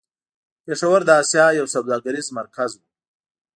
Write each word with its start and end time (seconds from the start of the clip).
پېښور 0.65 1.01
د 1.05 1.09
آسيا 1.21 1.45
يو 1.59 1.65
سوداګريز 1.75 2.27
مرکز 2.39 2.71
و. 2.75 2.79